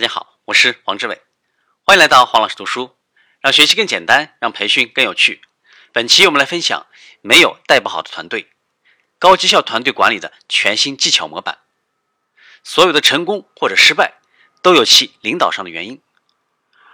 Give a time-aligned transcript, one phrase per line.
[0.00, 1.20] 大家好，我是黄志伟，
[1.84, 2.96] 欢迎来到黄老师读书，
[3.40, 5.42] 让学习更简单，让培训更有趣。
[5.92, 6.86] 本期我们来分享
[7.20, 8.50] 没有带不好的团队，
[9.18, 11.58] 高绩效团队管理的全新技巧模板。
[12.64, 14.14] 所有的成功或者失败
[14.62, 16.00] 都有其领导上的原因，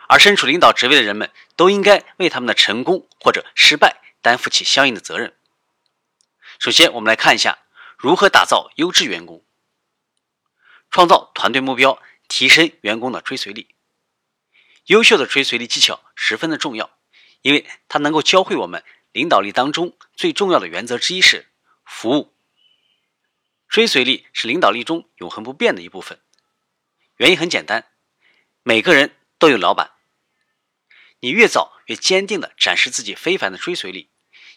[0.08, 5.32] 而身处领导职位的人们都应该为他们的成功或者失败担负起相应的责任。
[6.58, 7.58] 首先，我们来看一下
[7.96, 9.44] 如何打造优质员工，
[10.90, 12.02] 创造团队目标。
[12.28, 13.68] 提升员工的追随力，
[14.86, 16.98] 优秀的追随力技巧十分的重要，
[17.42, 21.48] 因为它能够教会我们领导力当中最重要的原则之一是
[21.84, 22.34] 服务。
[23.68, 26.20] 追随力是领导力中永恒不变的一部分。
[27.16, 27.90] 原因很简单，
[28.62, 29.92] 每个人都有老板。
[31.20, 34.10] 你越早越坚定的展示自己非凡的追随力，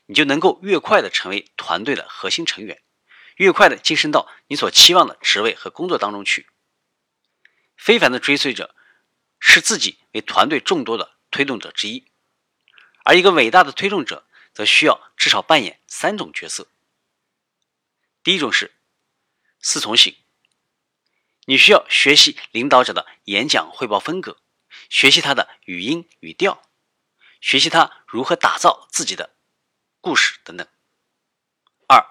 [0.07, 2.81] 你就能够越快的成为团队的核心成员，
[3.37, 6.47] 越快的晋升到你所期望的职位和工作当中去。
[7.79, 8.75] 非凡的追随者
[9.39, 12.11] 视自己为团队众多的推动者之一，
[13.05, 16.67] 而一个伟大的推动者则需要至少扮演三种角色。
[18.21, 18.75] 第一种是
[19.61, 20.17] 四从型，
[21.45, 24.41] 你需要学习领导者的演讲汇报风格，
[24.89, 26.61] 学习他的语音语调，
[27.39, 29.37] 学习他如何打造自己的
[30.01, 30.67] 故事等等。
[31.87, 32.05] 二，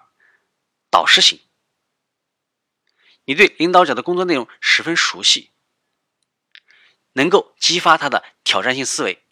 [0.91, 1.39] 导师型，
[3.27, 5.51] 你对领导者的工作内容十分熟悉。
[7.19, 9.25] 能够激发他的挑战性思维。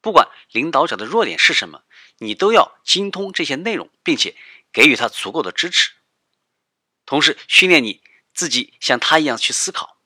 [0.00, 1.82] 不管领导者的弱点是什么，
[2.18, 4.36] 你都要精通这些内容，并且
[4.72, 5.90] 给予他足够的支持，
[7.04, 9.98] 同时训练你自己像他一样去思考。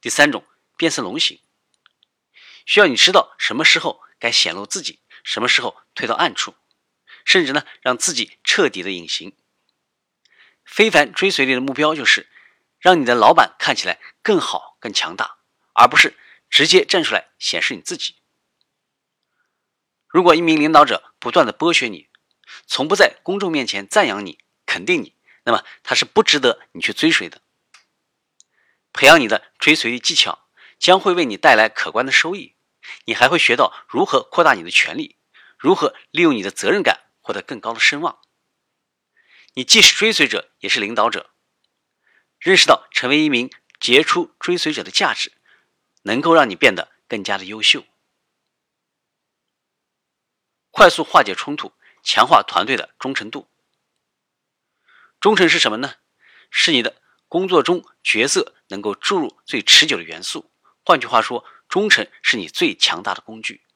[0.00, 0.46] 第三种
[0.78, 1.40] 变色龙型，
[2.64, 6.54] 需要你知道什么时候该显露自己，什么时候退到暗处，
[7.26, 9.36] 甚至呢让自己彻底的隐形。
[10.64, 12.30] 非凡追随力的目标就是
[12.78, 15.35] 让你的老板看起来更好、更强大。
[15.76, 16.16] 而不是
[16.48, 18.16] 直接站出来显示你自己。
[20.08, 22.08] 如果一名领导者不断的剥削你，
[22.66, 25.14] 从不在公众面前赞扬你、肯定你，
[25.44, 27.42] 那么他是不值得你去追随的。
[28.92, 30.48] 培养你的追随技巧，
[30.78, 32.54] 将会为你带来可观的收益。
[33.04, 35.18] 你还会学到如何扩大你的权利，
[35.58, 38.20] 如何利用你的责任感获得更高的声望。
[39.54, 41.30] 你既是追随者，也是领导者。
[42.38, 43.50] 认识到成为一名
[43.80, 45.32] 杰出追随者的价值。
[46.06, 47.84] 能够让你变得更加的优秀，
[50.70, 51.72] 快速化解冲突，
[52.04, 53.48] 强化团队的忠诚度。
[55.18, 55.94] 忠诚是什么呢？
[56.48, 60.52] 是你的工作中角色能够注入最持久的元素。
[60.84, 63.66] 换句话说，忠诚是你最强大的工具。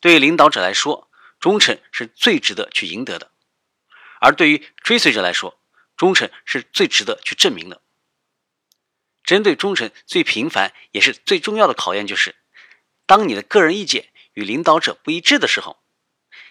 [0.00, 3.30] 对于领导者来说，忠诚是最值得去赢得的；
[4.22, 5.60] 而对于追随者来说，
[5.98, 7.82] 忠诚是最值得去证明的。
[9.28, 12.36] 针对忠诚最频繁也是最重要的考验，就是
[13.04, 15.82] 当你的个人意见与领导者不一致的时候，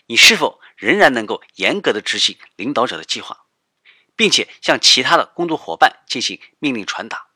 [0.05, 3.47] 你是否仍然能够严格的执行领导者的计划，
[4.15, 7.29] 并且向其他的工作伙伴进行命令传达。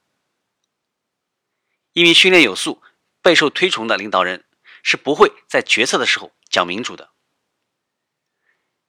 [1.93, 2.83] 一名训练有素、
[3.23, 4.45] 备受推崇的领导人
[4.83, 7.09] 是不会在决策的时候讲民主的。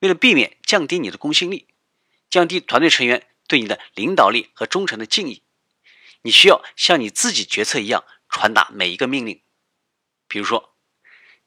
[0.00, 1.68] 为了避免降低你的公信力，
[2.28, 5.42] 降低团队成员对你的领导力和忠诚的敬意。
[6.22, 9.42] 你需要像你自己决策一样传达每一个命令，
[10.28, 10.76] 比如说，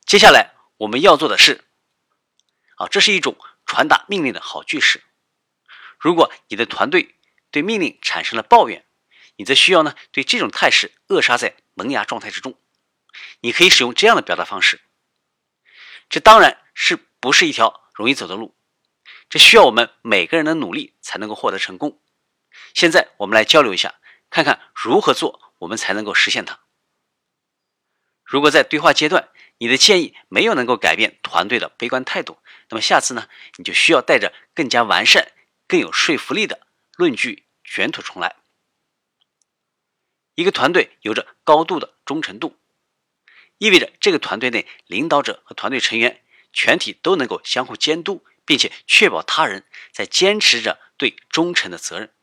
[0.05, 1.63] 接下来我们要做的是，
[2.75, 5.03] 啊，这是一种传达命令的好句式。
[5.97, 7.15] 如果你的团队
[7.51, 8.85] 对命令产生了抱怨，
[9.37, 12.59] 你则需要呢对这种态势扼杀在萌芽状态之中。
[13.39, 14.81] 你可以使用这样的表达方式。
[16.09, 18.55] 这当然是不是一条容易走的路，
[19.29, 22.01] 这需要我们每个人的努力才能够获得成功。
[22.73, 23.95] 现在我们来交流一下。
[24.35, 26.59] 看看如何做，我们才能够实现它。
[28.25, 29.29] 如果在对话阶段，
[29.59, 32.37] 你的建议没有能够改变团队的悲观态度，
[32.67, 35.31] 那么下次呢，你就需要带着更加完善、
[35.69, 38.35] 更有说服力的论据卷土重来。
[40.33, 42.59] 一个团队有着高度的忠诚度，
[43.57, 46.21] 意味着这个团队内领导者和团队成员
[46.51, 52.13] 全体都能够相互监督，并且确保他人在坚持着对忠诚的责任。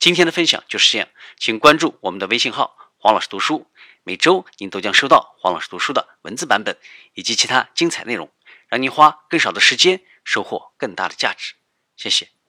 [0.00, 3.66] 今天的分享就是这样，请关注我们的微信号“黄老师读书”，
[4.02, 6.78] 每周您都将收到黄老师读书的文字版本
[7.12, 8.32] 以及其他精彩内容，
[8.68, 11.52] 让您花更少的时间收获更大的价值。
[11.96, 12.39] 谢谢。